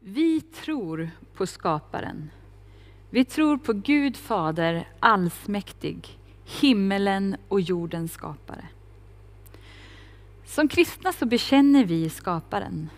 [0.00, 2.30] Vi tror på skaparen.
[3.10, 8.64] Vi tror på Gud Fader allsmäktig, himmelen och jordens skapare.
[10.44, 12.90] Som kristna så bekänner vi skaparen,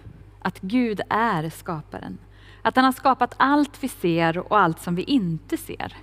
[0.42, 2.18] att Gud är skaparen.
[2.62, 5.96] Att han har skapat allt vi ser och allt som vi inte ser.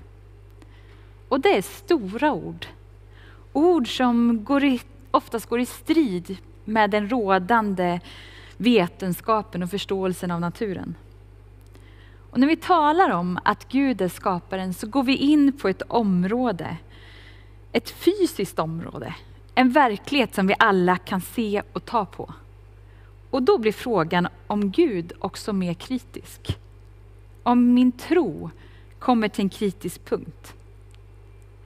[1.29, 2.65] Och det är stora ord.
[3.53, 7.99] Ord som går i, oftast går i strid med den rådande
[8.57, 10.95] vetenskapen och förståelsen av naturen.
[12.31, 15.81] Och när vi talar om att Gud är skaparen så går vi in på ett
[15.87, 16.77] område,
[17.71, 19.15] ett fysiskt område,
[19.55, 22.33] en verklighet som vi alla kan se och ta på.
[23.29, 26.57] Och då blir frågan om Gud också mer kritisk.
[27.43, 28.51] Om min tro
[28.99, 30.53] kommer till en kritisk punkt.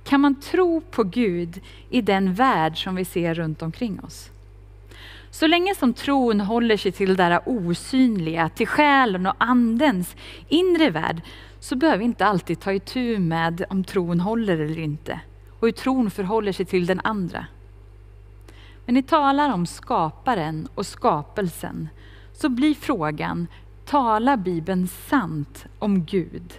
[0.03, 4.31] Kan man tro på Gud i den värld som vi ser runt omkring oss?
[5.31, 10.15] Så länge som tron håller sig till det där osynliga, till själen och andens
[10.49, 11.21] inre värld,
[11.59, 15.19] så behöver vi inte alltid ta itu med om tron håller eller inte
[15.61, 17.45] och hur tron förhåller sig till den andra.
[18.85, 21.89] Men ni talar om skaparen och skapelsen,
[22.33, 23.47] så blir frågan,
[23.85, 26.53] talar Bibeln sant om Gud?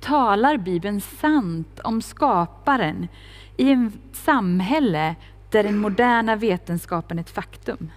[0.00, 3.08] Talar Bibeln sant om skaparen
[3.56, 5.14] i ett samhälle
[5.52, 7.90] där den moderna vetenskapen är ett faktum?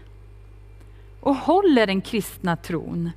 [1.19, 3.11] Och håller den kristna tron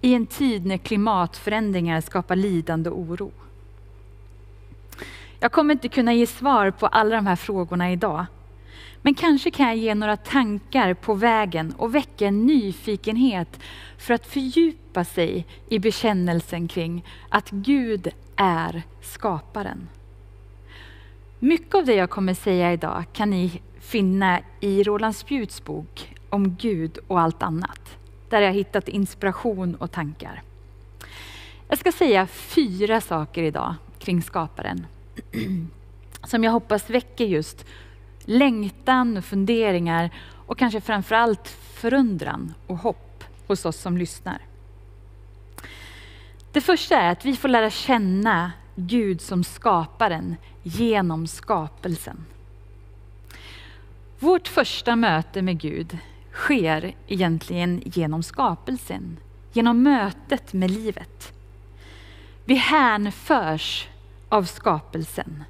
[0.00, 3.32] i en tid när klimatförändringar skapar lidande och oro?
[5.40, 8.26] Jag kommer inte kunna ge svar på alla de här frågorna idag.
[9.02, 13.60] Men kanske kan jag ge några tankar på vägen och väcka en nyfikenhet
[13.98, 19.88] för att fördjupa sig i bekännelsen kring att Gud är skaparen.
[21.40, 26.54] Mycket av det jag kommer säga idag kan ni finna i Roland Spjuts bok om
[26.54, 27.98] Gud och allt annat.
[28.28, 30.42] Där jag hittat inspiration och tankar.
[31.68, 34.86] Jag ska säga fyra saker idag kring skaparen.
[36.24, 37.66] Som jag hoppas väcker just
[38.20, 40.10] längtan och funderingar
[40.46, 44.38] och kanske framförallt förundran och hopp hos oss som lyssnar.
[46.52, 52.24] Det första är att vi får lära känna Gud som skaparen genom skapelsen.
[54.18, 55.98] Vårt första möte med Gud
[56.32, 59.16] sker egentligen genom skapelsen,
[59.52, 61.32] genom mötet med livet.
[62.44, 63.88] Vi hänförs
[64.28, 65.44] av skapelsen.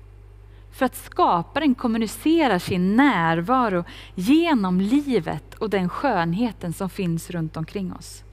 [0.72, 3.84] För att skaparen kommunicerar sin närvaro
[4.14, 8.24] genom livet och den skönheten som finns runt omkring oss.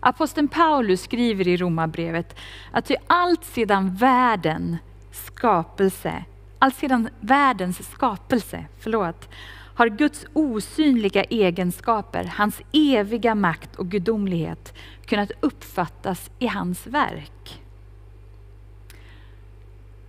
[0.00, 2.36] Aposteln Paulus skriver i Romarbrevet
[2.72, 4.76] att allt sedan världen
[5.12, 6.24] skapelse,
[6.58, 9.28] allt sedan världens skapelse, förlåt,
[9.74, 17.62] har Guds osynliga egenskaper, hans eviga makt och gudomlighet kunnat uppfattas i hans verk.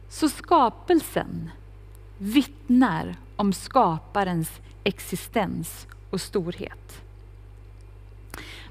[0.10, 1.50] Så skapelsen
[2.18, 4.52] vittnar om skaparens
[4.84, 7.02] existens och storhet.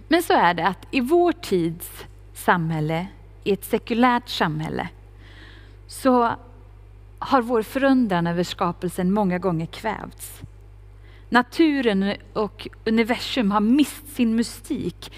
[0.09, 3.07] Men så är det att i vår tids samhälle,
[3.45, 4.89] i ett sekulärt samhälle,
[5.87, 6.35] så
[7.19, 10.41] har vår förundran över skapelsen många gånger kvävts.
[11.29, 15.13] Naturen och universum har mist sin mystik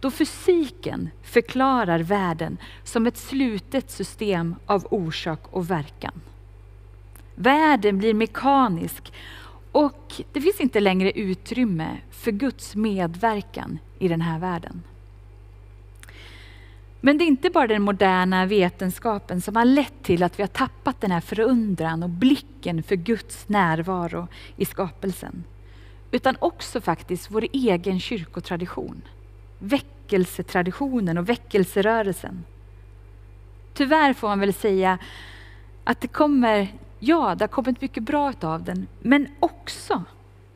[0.00, 6.20] då fysiken förklarar världen som ett slutet system av orsak och verkan.
[7.34, 9.12] Världen blir mekanisk
[9.72, 14.82] och det finns inte längre utrymme för Guds medverkan i den här världen.
[17.00, 20.48] Men det är inte bara den moderna vetenskapen som har lett till att vi har
[20.48, 25.44] tappat den här förundran och blicken för Guds närvaro i skapelsen.
[26.10, 29.02] Utan också faktiskt vår egen kyrkotradition
[29.60, 32.44] väckelsetraditionen och väckelserörelsen.
[33.74, 34.98] Tyvärr får man väl säga
[35.84, 36.68] att det kommer,
[37.00, 40.04] ja, det har kommit mycket bra av den, men också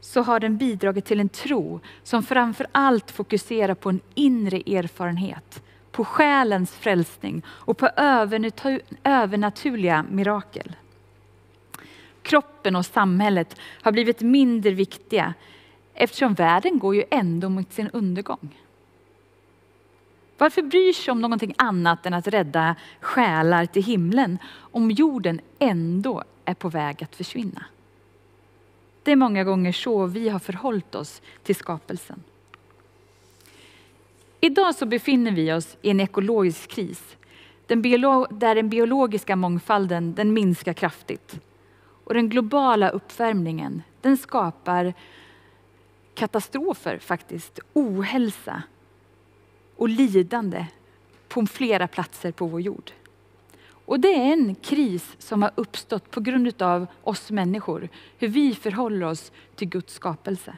[0.00, 5.62] så har den bidragit till en tro som framför allt fokuserar på en inre erfarenhet,
[5.92, 7.88] på själens frälsning och på
[9.04, 10.76] övernaturliga mirakel.
[12.22, 15.34] Kroppen och samhället har blivit mindre viktiga
[15.94, 18.63] eftersom världen går ju ändå mot sin undergång.
[20.38, 26.24] Varför bryr sig om någonting annat än att rädda själar till himlen om jorden ändå
[26.44, 27.64] är på väg att försvinna?
[29.02, 32.22] Det är många gånger så vi har förhållit oss till skapelsen.
[34.40, 37.16] Idag så befinner vi oss i en ekologisk kris
[37.66, 37.82] den
[38.30, 41.40] där den biologiska mångfalden den minskar kraftigt.
[42.04, 44.94] Och den globala uppvärmningen den skapar
[46.14, 48.62] katastrofer faktiskt, ohälsa
[49.76, 50.66] och lidande
[51.28, 52.92] på flera platser på vår jord.
[53.86, 57.88] Och det är en kris som har uppstått på grund av oss människor,
[58.18, 60.56] hur vi förhåller oss till Guds skapelse.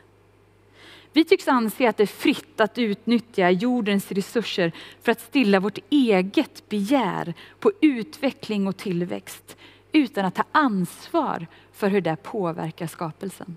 [1.12, 4.72] Vi tycks anse att det är fritt att utnyttja jordens resurser
[5.02, 9.56] för att stilla vårt eget begär på utveckling och tillväxt
[9.92, 13.56] utan att ta ansvar för hur det påverkar skapelsen.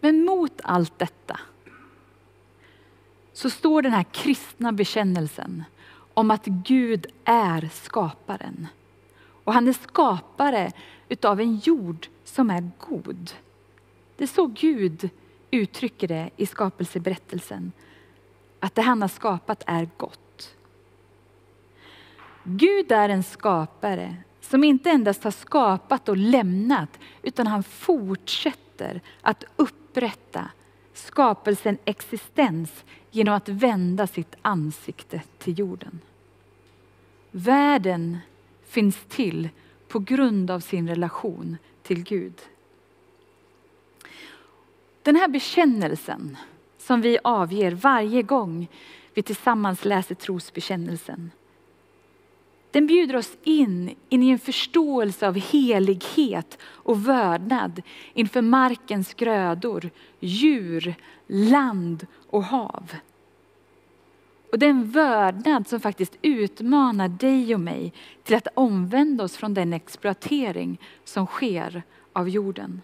[0.00, 1.40] Men mot allt detta
[3.38, 5.64] så står den här kristna bekännelsen
[6.14, 8.66] om att Gud är skaparen.
[9.44, 10.72] Och han är skapare
[11.08, 13.30] utav en jord som är god.
[14.16, 15.10] Det är så Gud
[15.50, 17.72] uttrycker det i skapelseberättelsen.
[18.60, 20.56] Att det han har skapat är gott.
[22.44, 29.44] Gud är en skapare som inte endast har skapat och lämnat, utan han fortsätter att
[29.56, 30.50] upprätta
[30.94, 32.84] skapelsen existens
[33.18, 36.00] genom att vända sitt ansikte till jorden.
[37.30, 38.18] Världen
[38.68, 39.48] finns till
[39.88, 42.34] på grund av sin relation till Gud.
[45.02, 46.36] Den här bekännelsen
[46.78, 48.68] som vi avger varje gång
[49.14, 51.30] vi tillsammans läser trosbekännelsen.
[52.70, 57.82] Den bjuder oss in, in i en förståelse av helighet och vördnad
[58.14, 60.94] inför markens grödor, djur,
[61.26, 62.92] land och hav.
[64.52, 67.92] Och det är en vördnad som faktiskt utmanar dig och mig
[68.22, 72.82] till att omvända oss från den exploatering som sker av jorden.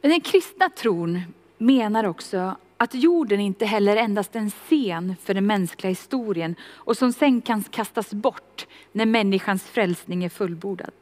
[0.00, 1.20] Men den kristna tron
[1.58, 6.96] menar också att jorden inte heller endast är en scen för den mänskliga historien och
[6.96, 10.92] som sen kan kastas bort när människans frälsning är fullbordad.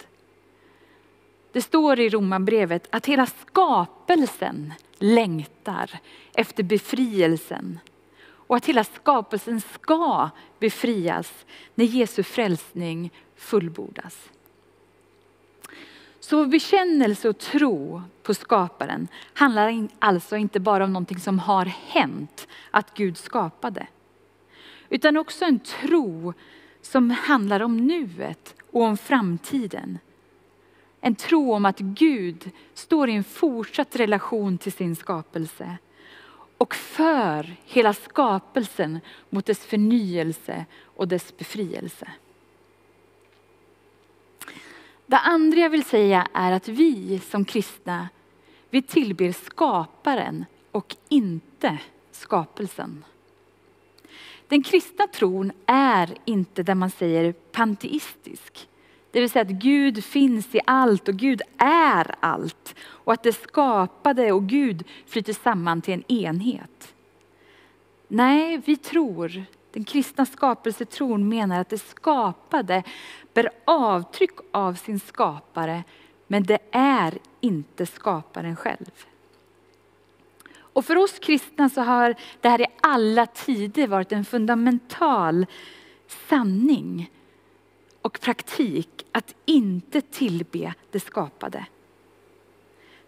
[1.52, 5.90] Det står i Romarbrevet att hela skapelsen längtar
[6.34, 7.78] efter befrielsen
[8.22, 14.30] och att hela skapelsen ska befrias när Jesu frälsning fullbordas.
[16.20, 22.48] Så bekännelse och tro på skaparen handlar alltså inte bara om någonting som har hänt,
[22.70, 23.86] att Gud skapade.
[24.88, 26.34] Utan också en tro
[26.82, 29.98] som handlar om nuet och om framtiden.
[31.00, 35.78] En tro om att Gud står i en fortsatt relation till sin skapelse
[36.58, 39.00] och för hela skapelsen
[39.30, 42.08] mot dess förnyelse och dess befrielse.
[45.06, 48.08] Det andra jag vill säga är att vi som kristna,
[48.70, 51.78] vi tillber skaparen och inte
[52.10, 53.04] skapelsen.
[54.48, 58.68] Den kristna tron är inte där man säger panteistisk.
[59.10, 62.74] Det vill säga att Gud finns i allt och Gud är allt.
[62.82, 66.94] Och att det skapade och Gud flyter samman till en enhet.
[68.08, 72.82] Nej, vi tror, den kristna skapelsetron menar att det skapade
[73.34, 75.84] bär avtryck av sin skapare,
[76.26, 78.90] men det är inte skaparen själv.
[80.72, 85.46] Och för oss kristna så har det här i alla tider varit en fundamental
[86.28, 87.10] sanning
[88.02, 91.66] och praktik att inte tillbe det skapade.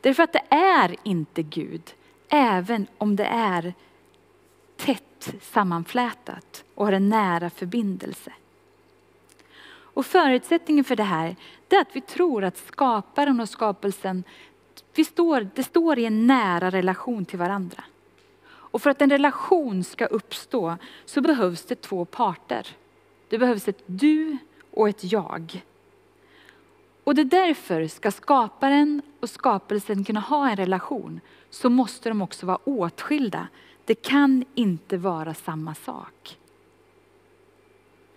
[0.00, 1.94] Därför att det är inte Gud,
[2.28, 3.75] även om det är
[4.76, 8.32] tätt sammanflätat och har en nära förbindelse.
[9.94, 11.37] Och förutsättningen för det här
[11.68, 14.25] är att vi tror att skaparen och skapelsen,
[14.94, 17.84] vi står, det står i en nära relation till varandra.
[18.44, 22.66] Och för att en relation ska uppstå så behövs det två parter.
[23.28, 24.38] Det behövs ett du
[24.73, 25.64] och ett jag.
[27.05, 32.23] Och det är därför ska skaparen och skapelsen kunna ha en relation så måste de
[32.23, 33.49] också vara åtskilda.
[33.85, 36.38] Det kan inte vara samma sak.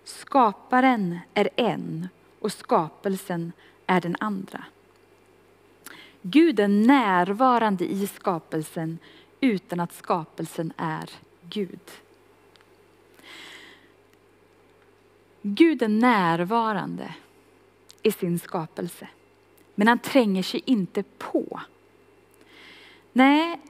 [0.04, 2.08] Skaparen är en
[2.40, 3.52] och skapelsen
[3.86, 4.64] är den andra.
[6.22, 8.98] Gud är närvarande i skapelsen
[9.40, 11.10] utan att skapelsen är
[11.42, 11.80] Gud.
[15.48, 17.14] Gud är närvarande
[18.02, 19.08] i sin skapelse,
[19.74, 21.60] men han tränger sig inte på.
[23.12, 23.60] Nej,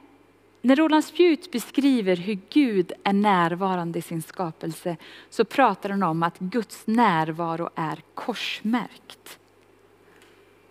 [0.61, 4.97] när Roland Spjut beskriver hur Gud är närvarande i sin skapelse
[5.29, 9.39] så pratar han om att Guds närvaro är korsmärkt.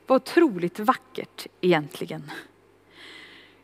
[0.07, 2.31] Vad otroligt vackert egentligen.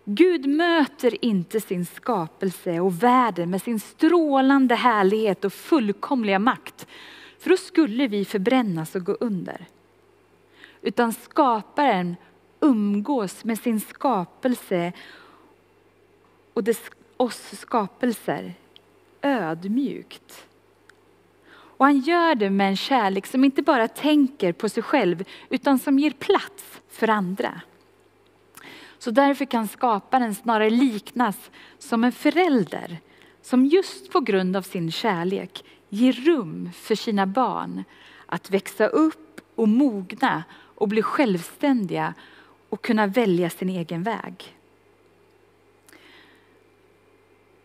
[0.05, 6.87] Gud möter inte sin skapelse och världen med sin strålande härlighet och fullkomliga makt.
[7.43, 9.67] För då skulle vi förbrännas och gå under.
[10.83, 12.17] Utan skaparen
[12.61, 14.93] umgås med sin skapelse
[16.55, 18.55] och dess, oss skapelser
[19.23, 20.47] ödmjukt.
[21.53, 25.79] Och han gör det med en kärlek som inte bara tänker på sig själv utan
[25.79, 27.61] som ger plats för andra.
[28.99, 32.99] Så därför kan skaparen snarare liknas som en förälder
[33.41, 37.85] som just på grund av sin kärlek ger rum för sina barn
[38.27, 42.15] att växa upp och mogna och bli självständiga
[42.69, 44.57] och kunna välja sin egen väg.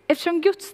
[0.08, 0.74] Eftersom Guds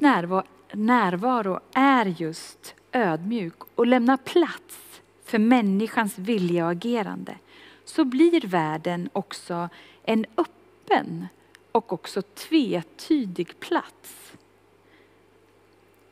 [0.73, 7.37] närvaro är just ödmjuk och lämnar plats för människans vilja och agerande
[7.85, 9.69] så blir världen också
[10.03, 11.27] en öppen
[11.71, 14.33] och också tvetydig plats.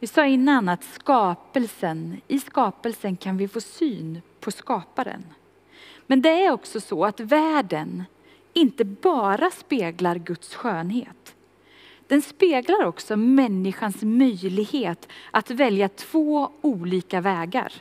[0.02, 5.26] Vi sa innan att skapelsen, i skapelsen kan vi få syn på skaparen.
[6.08, 8.04] Men det är också så att världen
[8.54, 11.36] inte bara speglar Guds skönhet.
[12.08, 17.74] Den speglar också människans möjlighet att välja två olika vägar.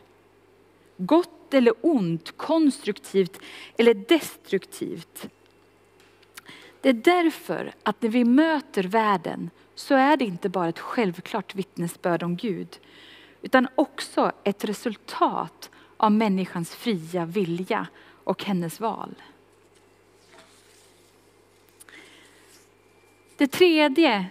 [0.97, 3.41] Gott eller ont, konstruktivt
[3.79, 5.29] eller destruktivt.
[6.81, 11.55] Det är därför att när vi möter världen så är det inte bara ett självklart
[11.55, 12.79] vittnesbörd om Gud
[13.43, 17.87] utan också ett resultat av människans fria vilja
[18.25, 19.15] och hennes val.
[23.37, 24.27] Det tredje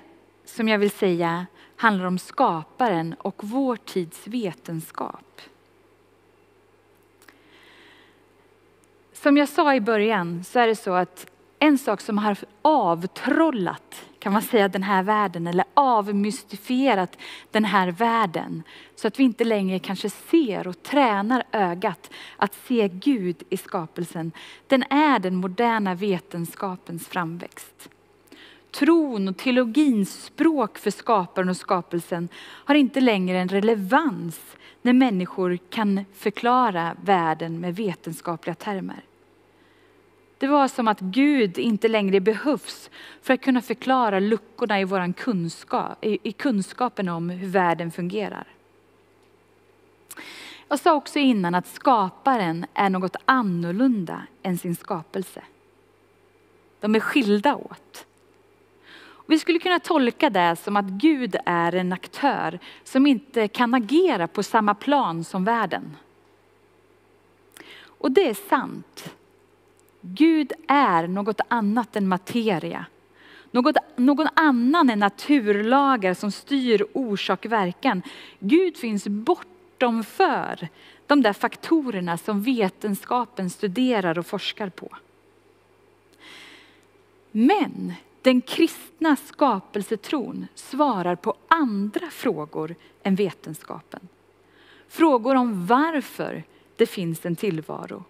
[0.46, 5.42] som jag vill säga handlar om skaparen och vår tids vetenskap.
[9.14, 14.09] Som jag sa i början så är det så att en sak som har avtrollat
[14.20, 17.18] kan man säga den här världen eller avmystifierat
[17.52, 18.64] den här världen
[18.96, 24.32] så att vi inte längre kanske ser och tränar ögat att se Gud i skapelsen.
[24.68, 27.90] Den är den moderna vetenskapens framväxt.
[28.72, 34.40] Tron och teologins språk för skaparen och skapelsen har inte längre en relevans
[34.82, 39.04] när människor kan förklara världen med vetenskapliga termer.
[40.40, 42.90] Det var som att Gud inte längre behövs
[43.22, 48.48] för att kunna förklara luckorna i, våran kunskap, i, kunskapen om hur världen fungerar.
[50.68, 55.42] Jag sa också innan att skaparen är något annorlunda än sin skapelse.
[56.80, 58.06] De är skilda åt.
[59.26, 64.28] Vi skulle kunna tolka det som att Gud är en aktör som inte kan agera
[64.28, 65.98] på samma plan som världen.
[67.82, 69.14] Och det är sant.
[70.02, 72.86] Gud är något annat än materia.
[73.52, 78.02] Något, någon annan än naturlagar som styr orsak verkan.
[78.40, 80.68] Gud finns bortomför
[81.08, 84.90] de där faktorerna som vetenskapen studerar och forskar på.
[87.32, 94.08] Men den kristna skapelsetron svarar på andra frågor än vetenskapen.
[94.88, 96.44] Frågor om varför
[96.76, 98.04] det finns en tillvaro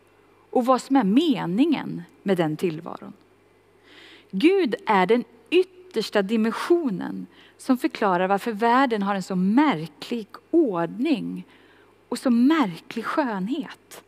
[0.50, 3.14] och vad som är meningen med den tillvaron.
[4.32, 7.28] Gud är den yttersta dimensionen
[7.58, 11.46] som förklarar varför världen har en så märklig ordning
[12.10, 14.04] och så märklig skönhet.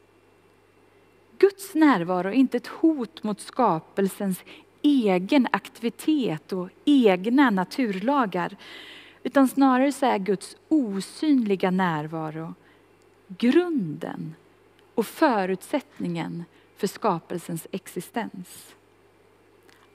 [1.38, 4.43] Guds närvaro är inte ett hot mot skapelsens
[4.81, 8.57] egen aktivitet och egna naturlagar.
[9.24, 12.53] Utan snarare så är Guds osynliga närvaro
[13.38, 14.36] grunden
[15.01, 16.46] och förutsättningen
[16.77, 18.75] för skapelsens existens.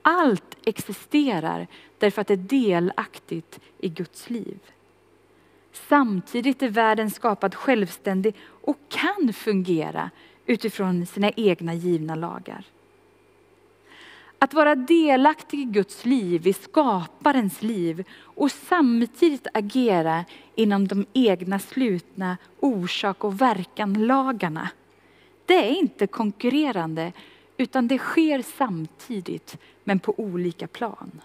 [0.03, 1.67] Allt existerar
[1.99, 4.59] därför att det är delaktigt i Guds liv.
[5.73, 10.11] Samtidigt är världen skapad självständig och kan fungera
[10.47, 12.65] utifrån sina egna givna lagar.
[14.39, 21.59] Att vara delaktig i Guds liv, i skaparens liv och samtidigt agera inom de egna
[21.59, 24.69] slutna orsak och verkanlagarna
[25.47, 27.13] det är inte konkurrerande
[27.57, 31.21] utan det sker samtidigt men på olika plan.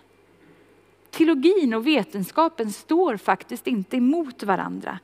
[1.09, 4.99] Teologin och vetenskapen står faktiskt inte emot varandra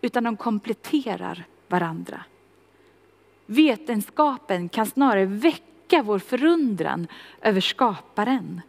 [0.00, 2.24] utan de kompletterar varandra.
[3.46, 7.06] Vetenskapen kan snarare väcka vår förundran
[7.40, 8.60] över skaparen,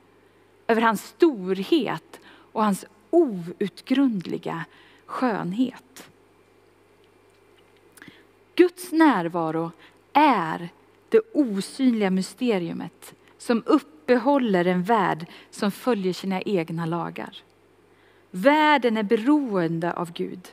[0.67, 4.65] över hans storhet och hans outgrundliga
[5.05, 6.09] skönhet.
[8.55, 9.71] Guds närvaro
[10.13, 10.69] är
[11.09, 17.37] det osynliga mysteriumet som uppehåller en värld som följer sina egna lagar.
[18.31, 20.47] Världen är beroende av Gud.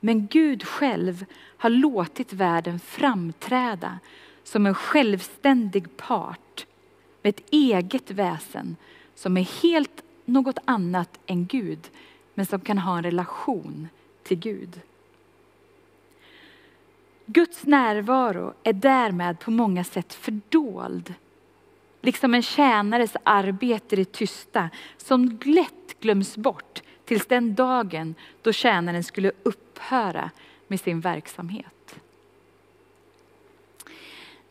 [0.00, 1.24] Men Gud själv
[1.56, 3.98] har låtit världen framträda
[4.44, 6.66] som en självständig part
[7.22, 8.76] med ett eget väsen
[9.14, 11.90] som är helt något annat än Gud,
[12.34, 13.88] men som kan ha en relation
[14.22, 14.80] till Gud.
[17.30, 21.14] Guds närvaro är därmed på många sätt fördold.
[22.00, 28.52] Liksom en tjänares arbete i det tysta som lätt glöms bort tills den dagen då
[28.52, 30.30] tjänaren skulle upphöra
[30.66, 31.96] med sin verksamhet.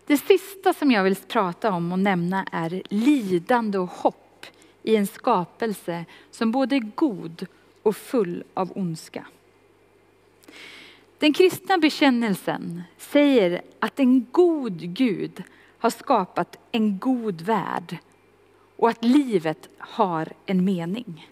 [0.05, 4.45] Det sista som jag vill prata om och nämna är lidande och hopp
[4.83, 7.45] i en skapelse som både är god
[7.83, 9.25] och full av ondska.
[11.19, 15.43] Den kristna bekännelsen säger att en god Gud
[15.77, 17.97] har skapat en god värld
[18.75, 21.27] och att livet har en mening.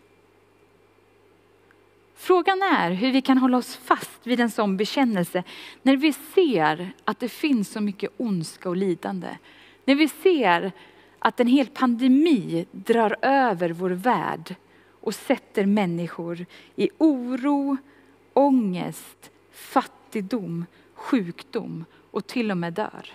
[2.15, 5.43] Frågan är hur vi kan hålla oss fast vid en sån bekännelse
[5.81, 9.37] när vi ser att det finns så mycket ondska och lidande.
[9.85, 10.71] När vi ser
[11.19, 14.55] att en hel pandemi drar över vår värld
[15.01, 17.77] och sätter människor i oro,
[18.33, 23.13] ångest, fattigdom, sjukdom och till och med dör.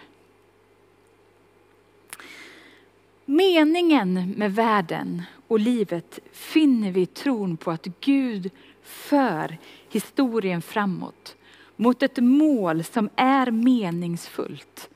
[3.25, 8.51] Meningen med världen och livet finner vi i tron på att Gud
[8.83, 11.37] för historien framåt
[11.77, 14.91] mot ett mål som är meningsfullt.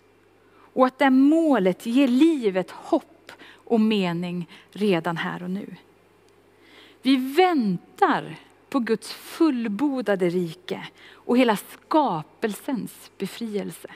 [0.75, 5.77] Och att det målet ger livet hopp och mening redan här och nu.
[7.03, 8.37] Vi väntar
[8.75, 13.89] på Guds fullbordade rike och hela skapelsens befrielse.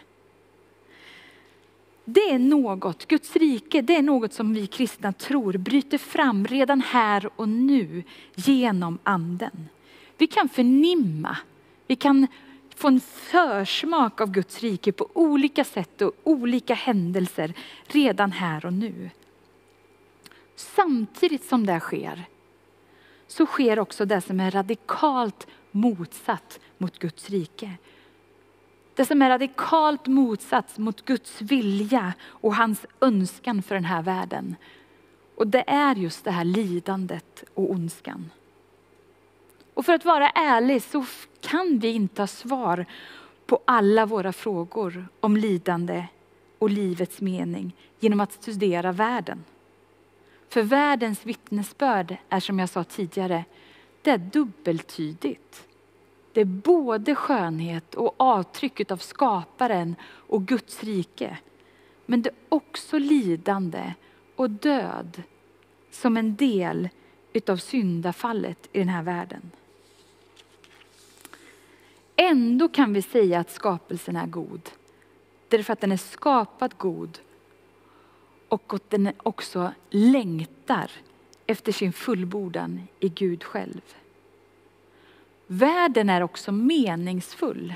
[2.05, 6.81] Det är något, Guds rike, det är något som vi kristna tror bryter fram redan
[6.81, 8.03] här och nu
[8.35, 9.69] genom anden.
[10.19, 11.37] Vi kan förnimma,
[11.87, 12.27] vi kan
[12.77, 17.55] få en försmak av Guds rike på olika sätt och olika händelser
[17.87, 19.11] redan här och nu.
[20.57, 22.25] Samtidigt som det sker
[23.29, 27.71] så sker också det som är radikalt motsatt mot Guds rike.
[28.95, 34.57] Det som är radikalt motsatt mot Guds vilja och hans önskan för den här världen.
[35.35, 38.31] Och det är just det här lidandet och ondskan.
[39.75, 41.05] Och för att vara ärlig så
[41.41, 42.87] kan vi inte ha svar
[43.47, 46.07] på alla våra frågor om lidande
[46.59, 49.45] och livets mening genom att studera världen.
[50.49, 53.45] För världens vittnesbörd är som jag sa tidigare,
[54.03, 55.69] det är dubbeltydigt.
[56.33, 61.39] Det är både skönhet och avtrycket av skaparen och Guds rike.
[62.07, 63.95] Men det är också lidande
[64.37, 65.23] och död
[65.91, 66.89] som en del
[67.33, 69.51] utav syndafallet i den här världen.
[72.17, 74.71] Ändå kan vi säga att skapelsen är god.
[75.49, 77.19] Därför att den är skapad god
[78.49, 80.91] och att den också längtar
[81.47, 83.81] efter sin fullbordan i Gud själv.
[85.47, 87.75] Världen är också meningsfull.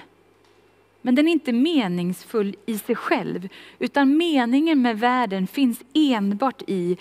[1.03, 6.97] Men den är inte meningsfull i sig själv, utan meningen med världen finns enbart i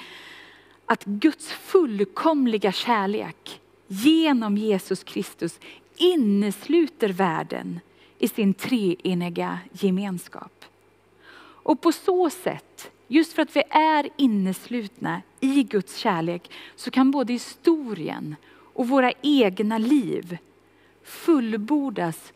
[0.85, 5.59] att Guds fullkomliga kärlek genom Jesus Kristus
[5.95, 7.79] innesluter världen
[8.19, 10.65] i sin treeniga gemenskap.
[11.63, 17.11] Och på så sätt, just för att vi är inneslutna i Guds kärlek, så kan
[17.11, 18.35] både historien
[18.73, 20.37] och våra egna liv
[21.03, 22.33] fullbordas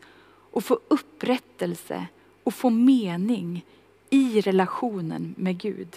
[0.50, 2.06] och få upprättelse
[2.44, 3.64] och få mening
[4.10, 5.96] i relationen med Gud.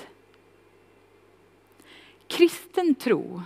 [2.28, 3.42] Kristen tro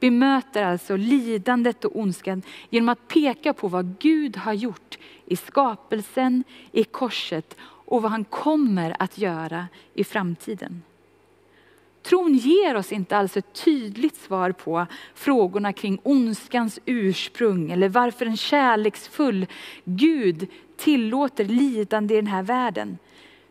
[0.00, 6.44] bemöter alltså lidandet och ondskan genom att peka på vad Gud har gjort i skapelsen,
[6.72, 7.56] i korset
[7.88, 10.82] och vad han kommer att göra i framtiden.
[12.02, 18.26] Tron ger oss inte alls ett tydligt svar på frågorna kring ondskans ursprung eller varför
[18.26, 19.46] en kärleksfull
[19.84, 20.46] Gud
[20.76, 22.98] tillåter lidande i den här världen.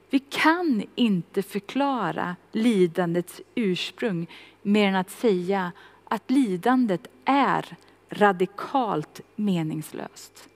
[0.09, 4.27] Vi kan inte förklara lidandets ursprung
[4.61, 5.71] mer än att säga
[6.07, 7.75] att lidandet är
[8.09, 10.49] radikalt meningslöst.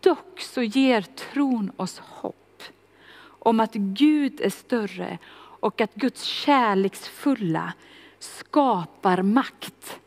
[0.00, 2.62] Dock så ger tron oss hopp
[3.24, 5.18] om att Gud är större
[5.60, 7.72] och att Guds kärleksfulla
[8.18, 10.00] skapar makt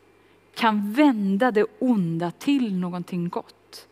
[0.54, 3.88] kan vända det onda till någonting gott.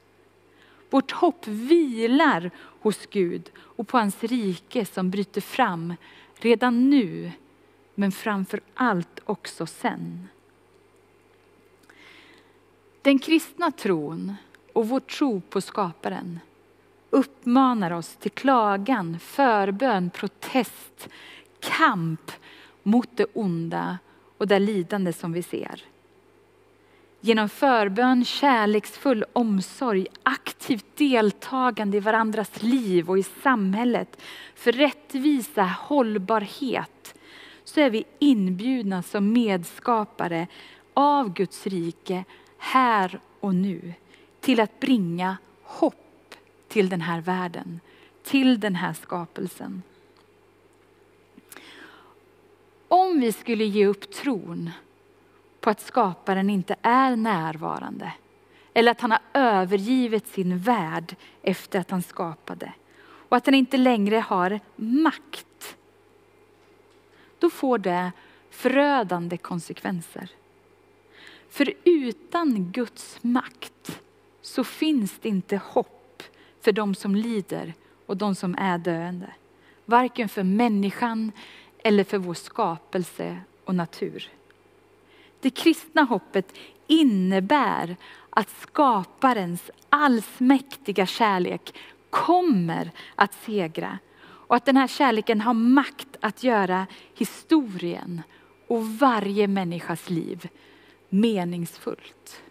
[0.91, 5.95] Vårt hopp vilar hos Gud och på hans rike som bryter fram
[6.35, 7.33] redan nu
[7.95, 10.29] men framför allt också sen.
[13.03, 14.35] Den kristna tron
[14.73, 16.41] och vår tro på skaparen
[17.11, 21.09] uppmanar oss till klagan, förbön, protest,
[21.61, 22.33] kamp
[22.83, 23.99] mot det onda
[24.39, 25.85] och det lidande som vi ser.
[27.21, 34.23] Genom förbön, kärleksfull omsorg, aktivt deltagande i varandras liv och i samhället
[34.55, 37.15] för rättvisa, hållbarhet
[37.65, 40.47] så är vi inbjudna som medskapare
[40.95, 42.25] av Guds rike
[42.59, 43.95] här och nu
[44.41, 46.35] till att bringa hopp
[46.69, 47.81] till den här världen,
[48.23, 49.83] till den här skapelsen.
[52.89, 54.71] Om vi skulle ge upp tron
[55.61, 58.13] på att skaparen inte är närvarande
[58.75, 63.77] eller att han har övergivit sin värld efter att han skapade och att han inte
[63.77, 65.77] längre har makt.
[67.39, 68.13] Då får det
[68.51, 70.31] förödande konsekvenser.
[71.49, 74.00] För utan Guds makt
[74.43, 76.23] så finns det inte hopp
[76.61, 77.75] för de som lider
[78.07, 79.33] och de som är döende.
[79.85, 81.33] Varken för människan
[81.79, 84.31] eller för vår skapelse och natur.
[85.41, 86.55] Det kristna hoppet
[86.87, 87.97] innebär
[88.31, 91.75] att skaparens allsmäktiga kärlek
[92.11, 98.23] kommer att segra och att den här kärleken har makt att göra historien
[98.67, 100.49] och varje människas liv
[101.09, 102.43] meningsfullt.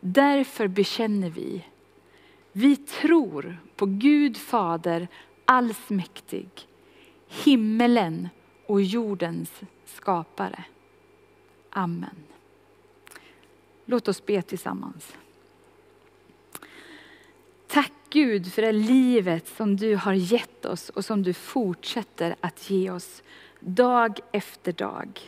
[0.00, 1.64] Därför bekänner vi,
[2.52, 5.08] vi tror på Gud Fader
[5.44, 6.48] allsmäktig,
[7.28, 8.28] himmelen
[8.66, 9.50] och jordens
[9.84, 10.64] skapare.
[11.70, 12.16] Amen.
[13.84, 15.16] Låt oss be tillsammans.
[17.66, 22.70] Tack Gud för det livet som du har gett oss och som du fortsätter att
[22.70, 23.22] ge oss
[23.60, 25.20] dag efter dag.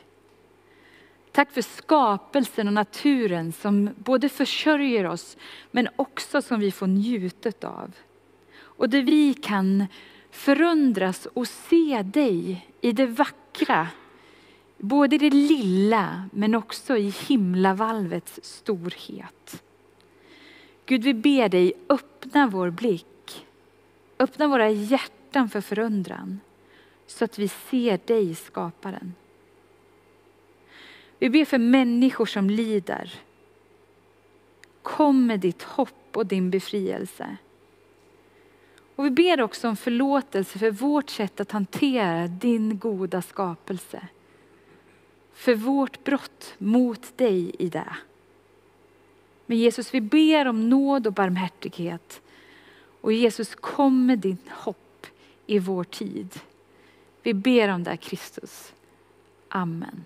[1.33, 5.37] Tack för skapelsen och naturen som både försörjer oss
[5.71, 7.93] men också som vi får njuta av.
[8.59, 9.87] Och där vi kan
[10.31, 13.89] förundras och se dig i det vackra
[14.83, 19.63] Både i det lilla men också i himlavalvets storhet.
[20.87, 23.47] Gud, vi ber dig öppna vår blick.
[24.19, 26.41] Öppna våra hjärtan för förundran
[27.07, 29.15] så att vi ser dig, skaparen.
[31.21, 33.15] Vi ber för människor som lider.
[34.83, 37.37] Kom med ditt hopp och din befrielse.
[38.97, 44.09] Och vi ber också om förlåtelse för vårt sätt att hantera din goda skapelse
[45.33, 47.97] för vårt brott mot dig i det.
[49.47, 52.21] Men Jesus, vi ber om nåd och barmhärtighet.
[53.01, 55.07] Och Jesus, kom med din hopp
[55.47, 56.41] i vår tid.
[57.23, 58.73] Vi ber om det, Kristus.
[59.49, 60.05] Amen.